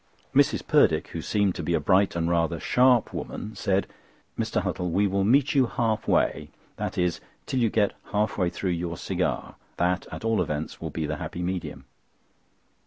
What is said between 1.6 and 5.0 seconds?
be a bright and rather sharp woman, said: "Mr. Huttle,